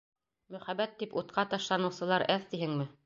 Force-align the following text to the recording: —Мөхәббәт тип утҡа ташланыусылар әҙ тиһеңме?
—Мөхәббәт 0.55 0.95
тип 1.03 1.13
утҡа 1.23 1.43
ташланыусылар 1.53 2.27
әҙ 2.39 2.49
тиһеңме? 2.55 2.89